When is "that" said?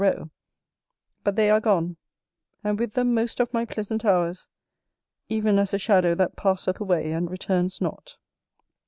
6.15-6.35